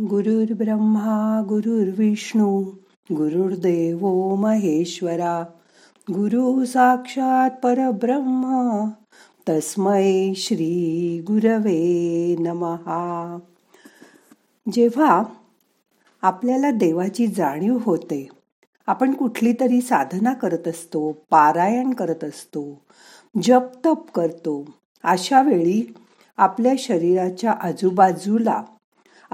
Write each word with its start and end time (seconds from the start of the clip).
गुरुर्ब्रह्मा 0.00 1.42
गुरुर्विष्णू 1.48 2.62
गुरुर्देव 3.12 4.34
महेश्वरा 4.34 5.44
गुरु 6.10 6.64
साक्षात 6.64 7.50
परब्रह्म 7.62 8.44
तस्मै 9.48 10.32
श्री 10.36 11.18
गुरवे 11.26 12.36
नमहा. 12.38 13.38
जेव्हा 14.72 15.22
आपल्याला 16.22 16.70
देवाची 16.70 17.26
जाणीव 17.26 17.78
होते 17.82 18.28
आपण 18.86 19.12
कुठली 19.12 19.52
तरी 19.52 19.80
साधना 19.80 20.32
करत 20.32 20.68
असतो 20.68 21.12
पारायण 21.30 21.90
करत 21.90 22.24
असतो 22.24 22.80
जप 23.42 23.86
तप 23.86 24.10
करतो 24.14 24.64
अशा 25.04 25.42
वेळी 25.42 25.94
आपल्या 26.36 26.74
शरीराच्या 26.78 27.52
आजूबाजूला 27.52 28.62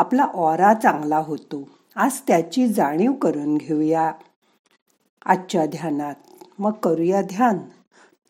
आपला 0.01 0.23
ऑरा 0.23 0.75
चांगला 0.75 1.19
होतो. 1.19 1.69
आज 1.97 2.21
त्याची 2.21 2.69
जाणीव 2.69 3.13
करून 3.13 3.57
घेऊया. 3.57 4.13
आजच्या 5.25 5.67
ध्यानात. 5.67 6.15
मग 6.59 6.71
करूया 6.71 7.23
ध्यान. 7.23 7.59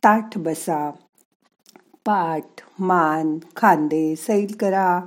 ताठ 0.04 0.38
बसा. 0.38 0.90
पाठ 2.04 2.44
मान 2.78 3.38
खांदे 3.56 4.16
सैल 4.16 4.56
करा. 4.60 5.00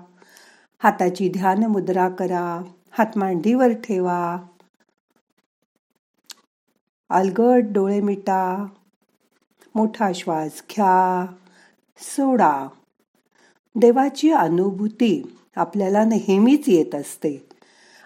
हाताची 0.84 1.30
ध्यान 1.30 1.66
मुद्रा 1.66 2.10
करा. 2.10 2.62
हात 2.92 3.18
मांडीवर 3.18 3.68
ठेवा. 3.68 4.38
अलगट 7.10 7.62
डोळे 7.72 8.02
मिटा. 8.02 8.66
मोठा 9.76 10.12
श्वास 10.16 10.64
घ्या. 10.70 11.26
सोडा. 11.98 12.68
देवाची 13.76 14.32
अनुभूती. 14.32 15.40
आपल्याला 15.56 16.06
नेहमीच 16.06 16.64
येत 16.68 16.96
असते. 16.96 17.48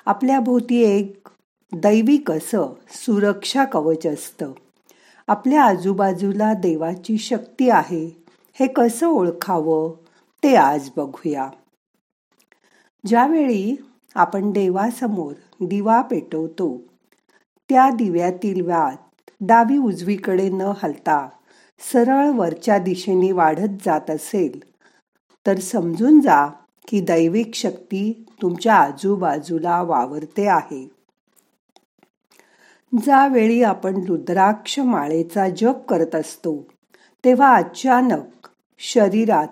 आपल्या 0.06 0.40
भोवती 0.40 0.82
एक 0.82 1.28
दैविक 1.74 2.32
असं 2.32 2.74
सुरक्षा 2.90 3.66
कवच 3.66 4.06
असतं. 4.06 4.52
आपल्या 5.28 5.64
आजूबाजूला 5.64 6.54
देवाची 6.54 7.18
शक्ती 7.18 7.70
आहे. 7.70 8.06
हे 8.60 8.68
कसं 8.68 9.08
ओळखावं 9.08 9.92
ते 10.44 10.56
आज 10.56 10.90
बघूया. 10.98 11.50
ज्यावेळी 13.06 13.76
आपण 14.16 14.52
देवासमोर 14.52 15.34
दिवा 15.62 16.02
पेटवतो 16.02 16.82
त्या 17.70 17.90
दिव्यातील 17.90 18.62
व्यात 18.62 19.32
डावी 19.42 19.78
उजवीकडे 19.78 20.50
न 20.50 20.72
हलता 20.84 21.30
सरळ 21.94 22.30
वरच्या 22.30 22.78
दिशेने 22.78 23.32
वाढत 23.32 23.78
जात 23.86 24.10
असेल 24.10 24.60
तर 25.48 25.60
समजून 25.60 26.20
जा 26.20 26.48
की 26.88 27.00
दैविक 27.00 27.56
शक्ती 27.56 28.26
तुमच्या 28.42 28.76
आजूबाजूला 28.76 29.82
वावरते 29.82 30.48
आहे. 30.48 30.90
ज्यावेळी 32.98 33.64
आपण 33.64 34.04
रुद्राक्ष 34.08 34.80
माळेचा 34.80 35.50
जप 35.50 35.88
करत 35.90 36.16
असतो 36.16 36.68
तेव्हा 37.26 37.56
अचानक 37.56 38.48
शरीरात 38.80 39.48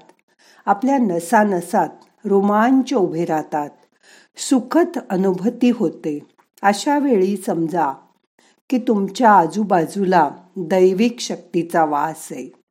आपल्या 0.65 0.97
नसानसात 0.97 1.89
रोमांच 2.25 2.93
उभे 2.93 3.25
राहतात. 3.25 3.69
सुखद 4.37 4.99
अनुभूती 5.09 5.69
होते. 5.69 6.19
अशा 6.61 6.99
वेळी 6.99 7.37
समजा 7.37 7.93
की 8.69 8.77
तुमच्या 8.77 9.31
आजूबाजूला 9.31 10.29
दैविक 10.57 11.19
शक्तीचा 11.19 11.85
वास 11.85 12.27
आहे. 12.31 12.64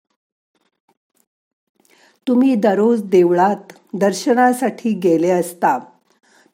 तुम्ही 2.28 2.55
दररोज 2.55 3.03
देवळात 3.03 3.72
दर्शनासाठी 3.94 4.92
गेले 4.92 5.30
असता 5.30 5.78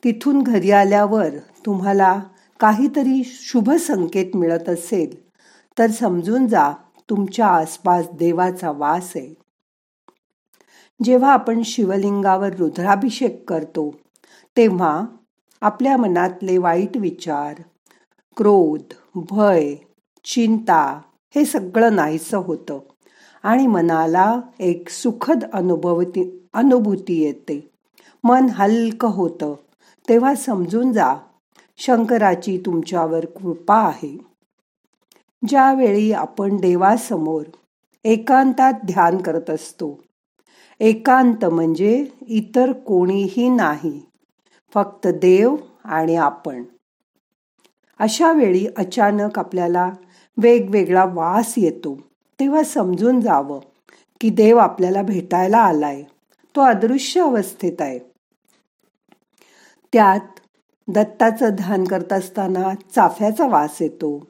तिथून 0.05 0.43
घरी 0.43 0.71
आल्यावर 0.71 1.29
तुम्हाला 1.67 2.21
काहीतरी 2.61 3.23
शुभ 3.25 3.71
संकेत 3.71 4.37
मिळत 4.37 4.69
असेल 4.69 5.31
तर 5.79 5.91
समजून 5.91 6.47
जा 6.47 6.73
तुमच्या 7.11 7.47
आसपास 7.47 8.05
देवाचा 8.13 8.71
वास 8.71 9.13
आहे. 9.17 9.35
जेव्हा 11.05 11.33
आपण 11.33 11.63
शिवलिंगावर 11.65 12.55
रुद्राभिषेक 12.55 13.49
करतो 13.51 13.91
तेव्हा 14.57 15.05
आपल्या 15.61 15.97
मनातले 15.97 16.59
वाईट 16.59 16.97
विचार 16.97 17.63
क्रोध 18.37 18.93
भय 19.15 19.75
चिंता 20.25 21.01
हे 21.35 21.45
सगळं 21.45 21.97
नाहीसं 21.97 22.39
होतं. 22.39 22.79
आणि 23.43 23.67
मनाला 23.67 24.41
एक 24.59 24.89
सुखद 24.89 25.45
अनुभवती 25.53 26.49
अनुभूती 26.53 27.23
येते. 27.23 27.71
मन 28.25 28.47
हलकं 28.51 29.09
होतं. 29.09 29.55
तेव्हा 30.09 30.35
समजून 30.35 30.93
जा 30.93 31.15
शंकराची 31.77 32.63
तुमच्यावर 32.67 33.25
कृपा 33.25 33.77
आहे. 33.77 34.19
ज्यावेळी 35.49 36.13
आपण 36.13 36.57
देवासमोर 36.57 37.43
एकांतात 38.05 38.73
ध्यान 38.87 39.19
करत 39.19 39.51
असतो 39.51 40.01
एकांत 40.81 41.45
म्हणजे 41.45 42.07
इतर 42.27 42.73
कोणीही 42.73 43.49
नाही 43.49 44.03
फक्त 44.75 45.07
देव 45.07 45.57
आणि 45.85 46.17
आपण. 46.17 46.65
अशा 47.99 48.33
वेळी 48.33 48.67
अचानक 48.77 49.39
आपल्याला 49.39 49.91
वेगवेगळा 50.37 51.05
वास 51.05 51.55
येतो. 51.57 52.10
तेव्हा 52.41 52.63
समजून 52.63 53.21
जावं 53.21 53.61
की 54.21 54.31
देव 54.31 54.57
आपल्याला 54.57 55.03
भेटायला 55.03 55.59
आलाय. 55.59 56.03
तो 56.57 56.61
अदृश्य 56.61 57.21
अवस्थेत 57.21 57.81
आहे. 57.81 57.99
त्यात 59.93 60.41
दत्ताचं 60.89 61.49
ध्यान 61.49 61.85
करत 61.85 62.13
असताना 62.13 62.75
चाफ्याचा 62.95 63.47
वास 63.47 63.83
येतो. 63.83 64.27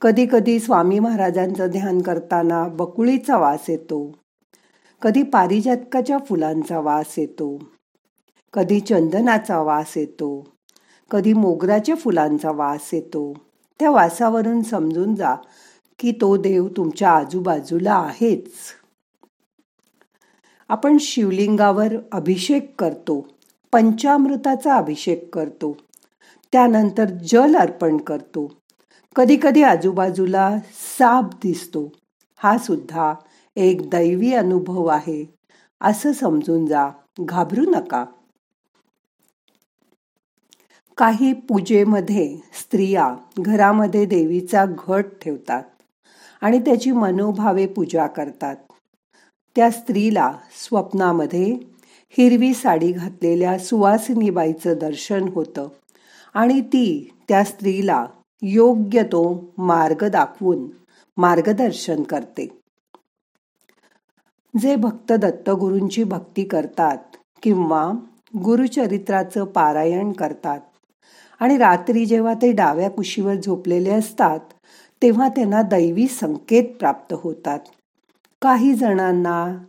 कधी 0.00 0.26
कधी 0.32 0.60
स्वामी 0.60 0.98
महाराजांचं 0.98 1.66
ध्यान 1.66 2.00
करताना 2.00 2.68
बकुळीचा 2.68 3.36
वास 3.36 3.70
येतो. 3.70 4.12
कधी 5.02 5.22
पारिजातकाच्या 5.22 6.18
फुलांचा 6.18 6.80
वास 6.80 7.18
येतो. 7.18 7.62
कधी 8.52 8.80
चंदनाचा 8.80 9.58
वास 9.58 9.96
येतो. 9.96 10.48
कधी 11.10 11.32
मोगराच्या 11.32 11.94
फुलांचा 11.94 12.50
वास 12.50 12.90
येतो. 12.92 13.34
त्या 13.80 13.90
वासावरून 13.90 14.62
समजून 14.62 15.14
जा 15.14 15.34
की 16.00 16.12
तो 16.12 16.36
देव 16.36 16.68
तुमच्या 16.68 17.10
आजूबाजूला 17.10 17.94
आहेच. 17.94 18.50
आपण 20.68 20.96
शिवलिंगावर 21.00 21.94
अभिषेक 22.12 22.80
करतो 22.80 23.28
पंचामृताचा 23.72 24.76
अभिषेक 24.76 25.34
करतो 25.34 25.76
त्यानंतर 26.52 27.04
जल 27.04 27.56
अर्पण 27.56 27.96
करतो. 27.96 28.52
कधी 29.16 29.36
कधी 29.42 29.62
आजूबाजूला 29.62 30.58
साप 30.98 31.24
दिसतो 31.24 31.92
हा 32.36 32.58
सुद्धा 32.58 33.14
एक 33.56 33.90
दैवी 33.90 34.32
अनुभव 34.34 34.86
आहे 34.86 35.24
असं 35.80 36.12
समजून 36.12 36.66
जा 36.66 36.90
घाबरू 37.20 37.62
नका. 37.62 38.04
काही 40.96 41.32
पूजेमध्ये 41.32 42.36
स्त्रिया 42.52 43.14
घरामध्ये 43.38 44.04
देवीचा 44.04 44.64
घट 44.66 45.04
ठेवतात. 45.22 45.62
आणि 46.40 46.58
त्याची 46.58 46.90
मनोभावे 46.90 47.66
पूजा 47.66 48.06
करतात. 48.06 48.56
त्या 49.56 49.70
स्त्रीला 49.70 50.32
स्वप्नामध्ये 50.52 51.58
हिरवी 52.18 52.54
साडी 52.54 52.92
घातलेल्या 52.92 53.58
सुवासिनीबाईचं 53.58 54.78
दर्शन 54.80 55.28
होतं 55.28 55.68
आणि 56.34 56.60
ती 56.60 57.10
त्या 57.28 57.44
स्त्रीला 57.44 58.06
योग्य 58.42 59.02
तो 59.02 59.52
मार्ग 59.58 60.08
दाखवून 60.08 60.66
मार्गदर्शन 61.16 62.02
करते. 62.02 62.48
जे 64.54 64.76
भक्त 64.76 65.12
दत्तगुरूंची 65.12 66.04
भक्ती 66.04 66.44
करतात 66.44 66.98
किंवा 67.42 67.92
गुरुचरित्राचं 68.44 69.44
पारायण 69.44 70.12
करतात 70.12 70.60
आणि 71.40 71.56
रात्री 71.58 72.06
जेव्हा 72.06 72.34
ते 72.34 72.52
डाव्या 72.52 72.90
कुशीवर 72.90 73.34
झोपलेले 73.34 73.90
असतात 73.90 74.40
तेव्हा 75.02 75.28
त्यांना 75.28 75.62
दैवी 75.62 76.06
संकेत 76.06 76.64
प्राप्त 76.78 77.14
होतात. 77.22 77.60
काही 78.42 78.74
जणांना 78.74 79.64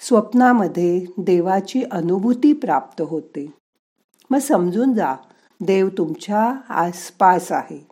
स्वप्नामध्ये 0.00 1.04
देवाची 1.18 1.82
अनुभूती 1.90 2.52
प्राप्त 2.52 3.02
होते. 3.02 3.52
मग 4.30 4.38
समजून 4.38 4.94
जा 4.94 5.14
देव 5.60 5.88
तुमच्या 5.88 6.60
आसपास 6.68 7.52
आहे. 7.52 7.86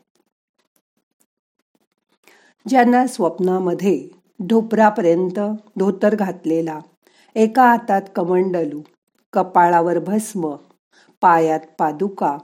ज्यांना 2.68 3.06
स्वप्नामध्ये 3.06 4.08
ढोपरापर्यंत 4.48 5.38
धोतर 5.78 6.14
घातलेला 6.14 6.78
एका 7.34 7.70
हातात 7.70 8.02
कमंडलू 8.16 8.82
कपाळावर 9.32 9.98
भस्म 9.98 10.56
पायात 11.20 11.60
पादुका 11.78 12.38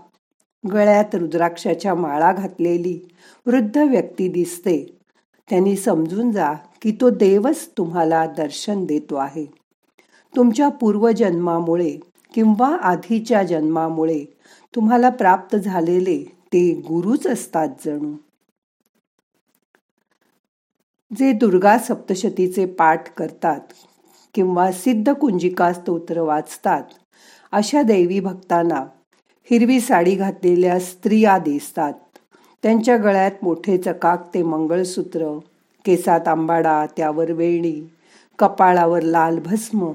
गळ्यात 0.72 1.14
रुद्राक्षाच्या 1.14 1.94
माळा 1.94 2.32
घातलेली 2.32 3.08
वृद्ध 3.46 3.78
व्यक्ती 3.78 4.28
दिसते. 4.28 4.96
त्यांनी 5.50 5.76
समजून 5.76 6.30
जा 6.30 6.52
की 6.52 6.96
तो 7.00 7.10
देवच 7.10 7.68
तुम्हाला 7.78 8.26
दर्शन 8.26 8.84
देतो 8.84 9.14
आहे. 9.16 9.44
तुमच्या 10.36 10.68
पूर्वजन्मामुळे 10.68 11.98
किंवा 12.34 12.76
आधीच्या 12.76 13.42
जन्मामुळे 13.42 14.24
तुम्हाला 14.74 15.10
प्राप्त 15.10 15.56
झालेले 15.56 16.18
ते 16.52 16.74
गुरुच 16.74 17.26
असतात 17.26 17.68
जणू. 17.86 18.14
जे 21.18 21.32
दुर्गा 21.32 21.78
सप्तशतीचे 21.78 22.66
पाठ 22.66 23.14
करतात 23.14 23.60
किंवा 24.34 24.72
सिद्ध 24.72 25.12
कुंजिका 25.12 25.72
स्तोत्र 25.72 26.20
वाचतात 26.20 26.82
अशा 27.52 27.82
देवी 27.82 28.20
भक्तांना 28.20 28.84
हिरवी 29.50 29.80
साडी 29.80 30.14
घातलेल्या 30.14 30.78
स्त्रिया 30.80 31.38
दिसतात. 31.38 31.92
त्यांच्या 32.62 32.96
गळ्यात 32.96 33.30
मोठे 33.42 33.78
चकाक 33.78 34.34
ते 34.34 34.42
मंगळसूत्र 34.42 35.38
केसात 35.84 36.28
आंबाडा 36.28 36.86
त्यावर 36.96 37.32
वेणी 37.32 37.90
कपाळावर 38.38 39.02
लाल 39.02 39.38
भस्म 39.38 39.92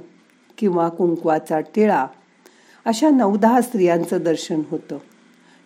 किंवा 0.58 0.90
कुंकवाचा 0.90 1.60
टिळा. 1.60 2.08
अशा 2.86 3.10
नऊ 3.10 3.38
दहा 3.38 3.62
स्त्रियांचं 3.62 4.18
दर्शन 4.24 4.62
होतं. 4.70 4.98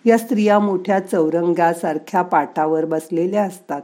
या 0.06 0.18
स्त्रिया 0.18 0.60
मोठ्या 0.60 1.00
चौरंगासारख्या 1.00 2.22
पाटावर 2.22 2.86
बसलेल्या 2.86 3.44
असतात. 3.44 3.82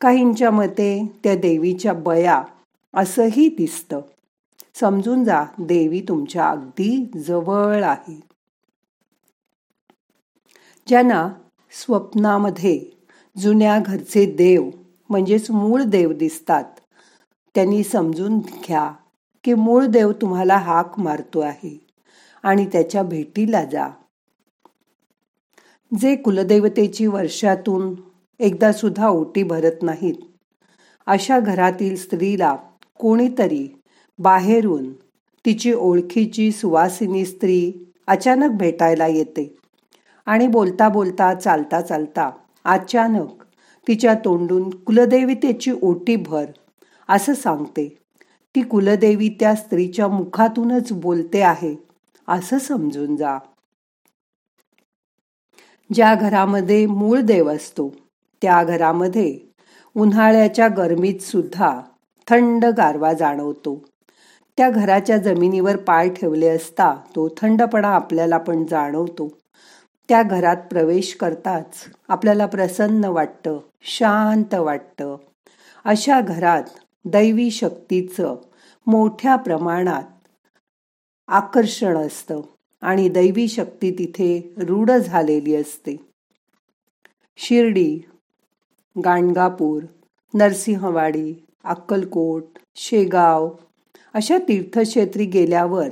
काहींच्या 0.00 0.50
मते 0.50 1.12
त्या 1.24 1.34
देवीच्या 1.34 1.92
बया 1.92 2.42
असंही 2.94 3.48
दिसतं. 3.48 4.00
समजून 4.80 5.24
जा 5.24 5.44
देवी 5.58 6.00
तुमच्या 6.00 6.46
अगदी 6.46 7.10
जवळ 7.26 7.82
आहे. 7.82 8.33
ज्यांना 10.86 11.28
स्वप्नामध्ये 11.72 12.80
जुन्या 13.36 13.78
घरचे 13.86 14.24
देव 14.26 14.70
म्हणजेच 15.10 15.50
मूळ 15.50 15.82
देव 15.82 16.12
दिसतात 16.12 16.64
त्यांनी 17.54 17.82
समजून 17.82 18.38
घ्या 18.38 18.92
की 19.44 19.54
मूळ 19.54 19.86
देव 19.86 20.12
तुम्हाला 20.12 20.56
हाक 20.56 20.98
मारतो 20.98 21.40
आहे 21.40 21.86
आणि 22.42 22.66
त्याच्या 22.66 23.02
भेटीला 23.02 23.64
जा. 23.64 23.88
जे 25.98 26.16
कुलदेवतेची 26.16 27.06
वर्षातून 27.06 27.94
एकदा 28.40 28.72
सुद्धा 28.72 29.08
ओटी 29.08 29.42
भरत 29.42 29.82
नाहीत 29.82 30.14
अशा 31.06 31.40
घरातील 31.40 31.96
स्त्रीला 31.96 32.56
कोणीतरी 32.98 33.80
बाहेरून 34.18 34.92
तिची 35.44 35.72
ओळखीची 35.72 36.52
सुवासिनी 36.52 37.24
स्त्री 37.26 37.72
अचानक 38.06 38.50
भेटायला 38.50 39.06
येते. 39.06 39.56
आणि 40.26 40.46
बोलता 40.46 40.88
बोलता 40.88 41.32
चालता 41.34 41.80
चालता 41.80 42.30
अचानक 42.64 43.42
तिच्या 43.86 44.14
तोंडून 44.14 44.68
कुलदेवितेची 44.70 45.72
ओटी 45.82 46.16
भर. 46.16 46.44
असं 47.08 47.34
सांगते 47.34 47.88
ती 48.54 48.62
कुलदेवी 48.62 49.28
त्या 49.40 49.54
स्त्रीच्या 49.54 50.08
मुखातूनच 50.08 50.92
बोलते 50.92 51.40
आहे 51.42 51.74
असं 52.28 52.58
समजून 52.58 53.16
जा. 53.16 53.38
ज्या 55.90 56.14
घरामध्ये 56.14 56.86
मूळ 56.86 57.20
देव 57.20 57.50
असतो 57.50 57.88
त्या 58.42 58.62
घरामध्ये 58.64 59.38
उन्हाळ्याच्या 59.96 60.68
गरमीत 60.68 61.20
सुद्धा 61.22 61.80
थंड 62.28 62.64
गारवा 62.64 63.12
जाणवतो. 63.12 63.74
त्या 64.58 64.70
घराच्या 64.70 65.16
जमिनीवर 65.16 65.76
पाय 65.76 66.08
ठेवले 66.08 66.48
असता 66.48 66.94
तो 67.16 67.28
थंडपणा 67.36 67.88
आपल्याला 67.88 68.38
पण 68.38 68.64
जाणवतो. 68.66 69.28
त्या 70.08 70.22
घरात 70.22 70.56
प्रवेश 70.56 71.14
करताच 71.14 71.84
आपल्याला 72.08 72.46
प्रसन्न 72.46 73.04
वाटतं 73.04 73.58
शांत 73.82 74.54
वाटतं. 74.54 75.16
अशा 75.84 76.20
घरात 76.20 76.62
दैवी 77.04 77.50
शक्तीचं 77.50 78.36
मोठ्या 78.86 79.36
प्रमाणात 79.36 80.02
आकर्षण 81.28 81.96
असतं 81.96 82.40
आणि 82.80 83.08
दैवी 83.08 83.48
शक्ती 83.48 83.90
तिथे 83.90 84.54
रूढ 84.56 84.90
झालेली 84.90 85.54
असते. 85.56 85.96
शिर्डी 87.36 88.00
गाणगापूर 89.04 89.82
नरसिंहवाडी 90.34 91.46
अक्कलकोट 91.64 92.58
शेगाव 92.76 93.50
अशा 94.14 94.38
तीर्थक्षेत्री 94.38 95.24
गेल्यावर 95.24 95.88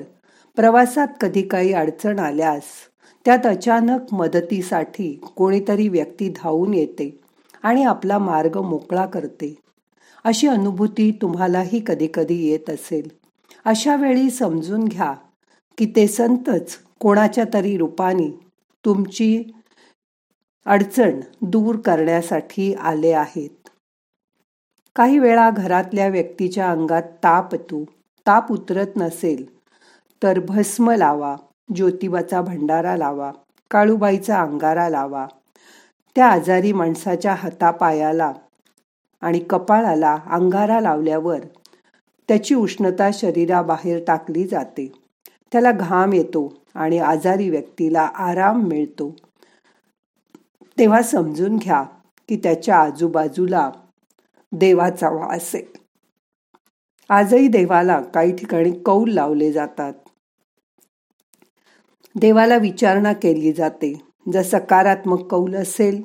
प्रवासात 0.56 1.08
कधी 1.20 1.42
काही 1.42 1.72
अडचण 1.72 2.18
आल्यास 2.18 2.64
त्यात 3.24 3.46
अचानक 3.46 4.14
मदतीसाठी 4.14 5.20
कोणीतरी 5.36 5.88
व्यक्ती 5.88 6.28
धावून 6.28 6.74
येते 6.74 7.20
आणि 7.62 7.84
आपला 7.84 8.18
मार्ग 8.18 8.56
मोकळा 8.60 9.06
करते. 9.06 9.54
अशी 10.24 10.46
अनुभूती 10.46 11.10
तुम्हालाही 11.22 11.82
कधी 11.86 12.08
कधी 12.14 12.46
येत 12.48 12.70
असेल. 12.70 13.08
अशा 13.64 13.96
वेळी 13.96 14.30
समजून 14.30 14.84
घ्या 14.84 15.14
की 15.78 15.92
ते 15.96 16.06
संतच 16.06 16.78
कोणाच्या 17.00 17.44
तरी 17.54 17.76
रूपाने 17.76 18.28
तुमची 18.84 19.42
अडचण 20.66 21.20
दूर 21.42 21.76
करण्यासाठी 21.76 22.74
आले 22.74 23.12
आहेत. 23.12 23.68
काही 24.96 25.18
वेळा 25.18 25.50
घरातल्या 25.50 26.08
व्यक्तीच्या 26.08 26.70
अंगात 26.70 27.02
ताप 27.02 27.54
तू 27.54 27.84
ताप 28.26 28.52
उतरत 28.52 28.86
नसेल 28.96 29.58
तर 30.22 30.40
भस्म 30.40 30.90
लावा. 30.90 31.36
ज्योतिबाचा 31.74 32.40
भंडारा 32.40 32.96
लावा 32.96 33.32
काळूबाईचा 33.70 34.40
अंगारा 34.40 34.88
लावा. 34.88 35.26
त्या 36.16 36.26
आजारी 36.26 36.72
माणसाच्या 36.72 37.34
हातापायाला 37.34 38.32
आणि 39.20 39.38
कपाळाला 39.38 40.18
अंगारा 40.26 40.80
लावल्यावर 40.80 41.38
त्याची 42.28 42.54
उष्णता 42.54 43.10
शरीराबाहेर 43.12 44.04
टाकली 44.06 44.46
जाते. 44.46 44.92
त्याला 45.52 45.72
घाम 45.72 46.12
येतो 46.12 46.62
आणि 46.74 46.98
आजारी 46.98 47.50
व्यक्तीला 47.50 48.02
आराम 48.02 48.62
मिळतो. 48.62 49.14
तेव्हा 50.78 51.02
समजून 51.02 51.56
घ्या 51.56 51.82
की 52.28 52.36
त्याच्या 52.36 52.76
आजूबाजूला 52.76 53.70
देवाचा 54.52 55.08
वास 55.08 55.50
आहे. 55.54 55.72
आजही 57.08 57.48
देवाला 57.48 58.00
काही 58.00 58.36
ठिकाणी 58.36 58.72
कौल 58.72 59.10
लावले 59.10 59.52
जातात. 59.52 59.92
देवाला 62.16 62.56
विचारणा 62.56 63.12
केली 63.12 63.52
जाते. 63.52 64.02
जर 64.32 64.42
सकारात्मक 64.42 65.20
कौल 65.20 65.54
असेल 65.54 66.04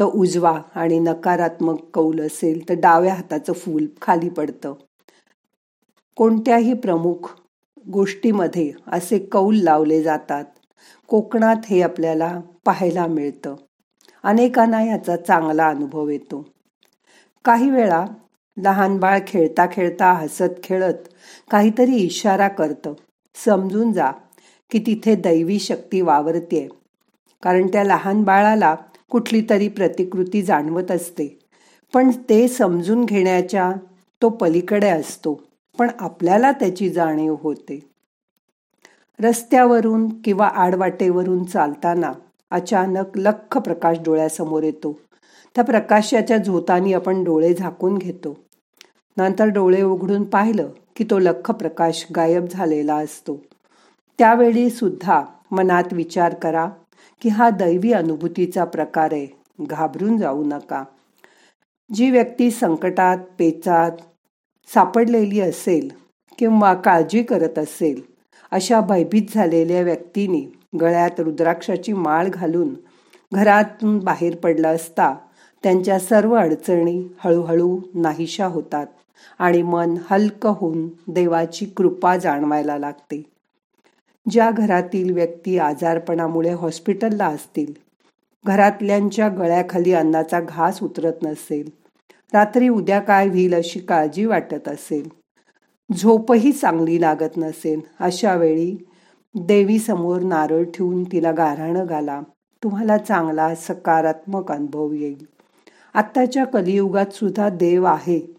तर 0.00 0.04
उजवा 0.04 0.62
आणि 0.74 0.98
नकारात्मक 0.98 1.80
कौल 1.94 2.20
असेल 2.20 2.68
तर 2.68 2.74
डाव्या 2.74 3.14
हाताचं 3.14 3.52
फूल 3.52 3.86
खाली 4.02 4.28
पडतं. 4.28 4.74
कोणत्याही 6.16 6.74
प्रमुख 6.74 7.36
गोष्टीमध्ये 7.92 8.72
असे 8.86 9.18
कौल 9.18 9.56
लावले 9.56 10.02
जातात. 10.02 10.44
कोकणात 11.08 11.56
हे 11.70 11.82
आपल्याला 11.82 12.40
पाहायला 12.64 13.06
मिळतं. 13.06 13.56
अनेकांना 14.22 14.82
याचा 14.82 15.16
चांगला 15.16 15.68
अनुभव 15.68 16.08
येतो. 16.08 16.46
काही 17.44 17.70
वेळा 17.70 18.04
लहान 18.62 18.98
बाळ 18.98 19.18
खेळता 19.26 19.66
खेळता 19.72 20.12
हसत 20.12 20.62
खेळत 20.62 21.08
काहीतरी 21.50 21.94
इशारा 21.94 22.48
करतं. 22.48 22.92
समजून 23.44 23.92
जा. 23.92 24.10
की 24.70 24.78
तिथे 24.78 25.14
दैवी 25.14 25.58
शक्ती 25.58 26.00
वावरते 26.00 26.68
कारण 27.42 27.66
त्या 27.66 27.84
लहान 27.84 28.22
बाळाला 28.22 28.76
कुठली 29.10 29.42
तरी 29.50 29.68
प्रतिकृती 29.68 30.42
जाणवत 30.42 30.90
असते. 30.90 31.38
पण 31.94 32.10
ते 32.28 32.48
समजून 32.48 33.04
घेण्याच्या 33.04 33.72
तो 34.22 34.28
पलीकडे 34.28 34.88
असतो. 34.88 35.42
पण 35.78 35.90
आपल्याला 35.98 36.52
त्याची 36.52 36.90
जाणीव 36.90 37.36
होते. 37.40 37.90
रस्त्यावरून 39.20 40.08
किंवा 40.20 40.46
आडवाटेवरून 40.46 41.44
चालताना 41.44 42.12
अचानक 42.50 43.18
लख 43.18 43.58
प्रकाश 43.58 43.98
डोळ्यासमोर 43.98 44.62
येतो. 44.62 45.00
त्या 45.54 45.64
प्रकाशाच्या 45.64 46.36
झोतानी 46.36 46.92
आपण 46.92 47.24
डोळे 47.24 47.54
झाकून 47.54 47.98
घेतो. 47.98 48.36
नंतर 49.16 49.44
डोळे 49.44 49.82
उघडून 49.82 50.24
पाहिलं 50.24 50.68
की 50.96 51.04
तो 51.04 51.18
लख 51.18 51.50
प्रकाश 51.50 52.06
गायब 52.16 52.46
झालेला 52.46 52.94
असतो. 52.94 53.42
त्यावेळी 54.18 54.70
सुद्धा 54.70 55.22
मनात 55.50 55.92
विचार 55.92 56.34
करा 56.34 56.68
की 57.22 57.28
हा 57.28 57.50
दैवी 57.50 57.92
अनुभूतीचा 57.92 58.64
प्रकार 58.64 59.12
आहे. 59.12 59.26
घाबरून 59.60 60.16
जाऊ 60.16 60.44
नका. 60.44 60.84
जी 61.94 62.10
व्यक्ती 62.10 62.50
संकटात 62.50 63.18
पेचात 63.38 63.90
सापडलेली 64.74 65.40
असेल 65.40 65.88
किंवा 66.38 66.74
काळजी 66.74 67.22
करत 67.22 67.58
असेल 67.58 68.00
अशा 68.50 68.80
भयभीत 68.80 69.22
झालेल्या 69.34 69.82
व्यक्तीने 69.82 70.52
गळ्यात 70.80 71.20
रुद्राक्षाची 71.20 71.92
माळ 71.92 72.28
घालून 72.28 72.74
घरातून 73.32 73.98
बाहेर 73.98 74.36
पडला 74.36 74.68
असता 74.68 75.14
त्यांच्या 75.62 75.98
सर्व 75.98 76.34
अडचणी 76.34 77.08
हळूहळू 77.24 77.78
नाहीशा 77.94 78.46
होतात 78.46 78.86
आणि 79.38 79.62
मन 79.62 79.94
हलकं 80.10 80.50
होऊन 80.50 80.88
देवाची 81.08 81.66
कृपा 81.66 82.16
जाणवायला 82.16 82.78
लागते. 82.78 83.33
ज्या 84.30 84.50
घरातील 84.50 85.12
व्यक्ती 85.12 85.58
आजारपणामुळे 85.58 86.50
हॉस्पिटलला 86.50 87.26
असतील. 87.26 87.72
घरातल्यांच्या 88.46 89.28
गळ्याखाली 89.28 89.92
अन्नाचा 89.92 90.40
घास 90.40 90.82
उतरत 90.82 91.12
नसेल. 91.22 91.70
रात्री 92.32 92.68
उद्या 92.68 93.00
काय 93.00 93.28
होईल 93.28 93.54
अशी 93.54 93.80
काळजी 93.80 94.24
वाटत 94.24 94.68
असेल. 94.68 95.08
झोपही 95.96 96.52
चांगली 96.52 97.00
लागत 97.00 97.36
नसेल. 97.36 97.80
अशा 98.00 98.34
वेळी 98.34 98.76
देवीसमोर 99.34 100.22
नारळ 100.22 100.64
ठेवून 100.64 101.04
तिला 101.04 101.32
गाऱ्हाणं 101.32 101.86
घाला. 101.86 102.20
तुम्हाला 102.62 102.98
चांगला 102.98 103.54
सकारात्मक 103.54 104.52
अनुभव 104.52 104.92
येईल. 104.92 105.26
आत्ताच्या 105.94 106.44
कलियुगात 106.44 107.12
सुद्धा 107.12 107.48
देव 107.48 107.84
आहे. 107.84 108.34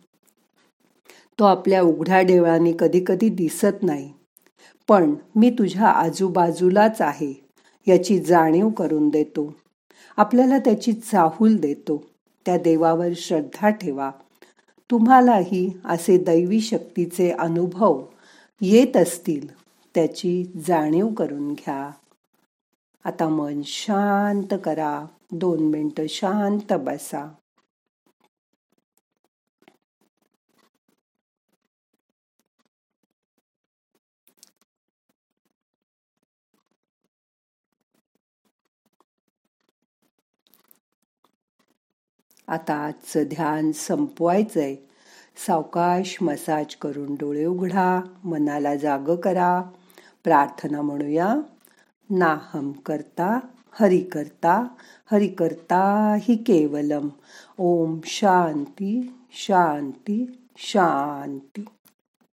तो 1.39 1.43
आपल्या 1.43 1.81
उघड्या 1.81 2.21
डोळ्यांनी 2.21 2.73
कधी 2.79 3.03
कधी 3.07 3.29
दिसत 3.29 3.83
नाही. 3.83 4.13
पण 4.87 5.15
मी 5.35 5.49
तुझ्या 5.49 5.87
आजूबाजूलाच 5.87 7.01
आहे 7.01 7.47
याची 7.87 8.19
जाणीव 8.19 8.69
करून 8.69 9.09
देतो. 9.09 9.55
आपल्याला 10.17 10.57
त्याची 10.57 10.93
चाहूल 10.93 11.57
देतो. 11.57 12.05
त्या 12.45 12.57
देवावर 12.57 13.07
श्रद्धा 13.15 13.69
ठेवा. 13.69 14.11
तुम्हालाही 14.91 15.71
असे 15.85 16.17
दैवी 16.17 16.61
शक्तीचे 16.61 17.31
अनुभव 17.31 18.05
येत 18.61 18.97
असतील 18.97 19.55
त्याची 19.95 20.51
जाणीव 20.67 21.07
करून 21.07 21.53
घ्या. 21.53 21.91
आता 23.05 23.29
मन 23.29 23.61
शांत 23.63 24.53
करा. 24.63 25.05
दोन 25.31 25.59
मिनटं 25.59 26.05
शांत 26.09 26.73
बसा. 26.73 27.33
आता 42.47 42.73
आजचं 42.73 43.23
ध्यान 43.23 43.71
संपवायचंय. 43.71 44.75
सावकाश 45.47 46.17
मसाज 46.21 46.75
करून 46.75 47.15
डोळे 47.15 47.45
उघडा 47.45 48.01
मनाला 48.23 48.75
जाग 48.75 49.15
करा. 49.15 49.61
प्रार्थना 50.23 50.81
म्हणूया. 50.81 51.35
नाहम 52.09 52.71
करता 52.71 53.39
हरि 53.71 53.99
करता 53.99 54.67
हरि 55.11 55.27
करता 55.27 56.15
हि 56.21 56.35
केवलम. 56.35 57.09
ओम 57.57 57.99
शांती 58.05 59.13
शांती 59.31 60.37
शांती. 60.57 61.65